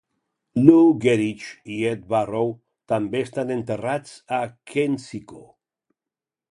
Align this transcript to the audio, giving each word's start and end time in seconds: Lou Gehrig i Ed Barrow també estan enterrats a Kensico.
Lou 0.67 0.87
Gehrig 1.03 1.43
i 1.75 1.77
Ed 1.89 2.07
Barrow 2.15 2.49
també 2.95 3.23
estan 3.27 3.55
enterrats 3.59 4.19
a 4.41 4.43
Kensico. 4.75 5.49